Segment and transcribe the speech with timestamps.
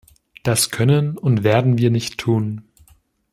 [0.41, 2.67] Das können und werden wir nicht tun.